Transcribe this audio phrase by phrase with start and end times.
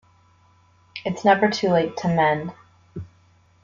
[1.05, 2.53] It's never too late to mend.